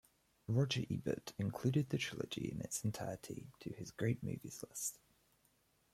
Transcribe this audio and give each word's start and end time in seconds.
Roger 0.47 0.81
Ebert 0.89 1.33
included 1.37 1.89
the 1.91 1.97
trilogy 1.99 2.49
in 2.51 2.59
its 2.59 2.83
entirety 2.83 3.51
to 3.59 3.71
his 3.71 3.91
"Great 3.91 4.23
Movies" 4.23 4.63
list. 4.67 4.97